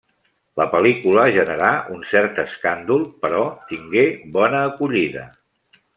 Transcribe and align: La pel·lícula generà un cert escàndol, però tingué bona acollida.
La 0.59 0.65
pel·lícula 0.69 1.25
generà 1.35 1.69
un 1.97 2.01
cert 2.13 2.41
escàndol, 2.45 3.03
però 3.27 3.45
tingué 3.73 4.07
bona 4.39 4.67
acollida. 4.71 5.29